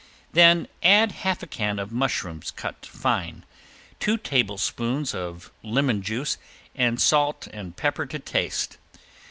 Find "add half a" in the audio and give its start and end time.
0.81-1.45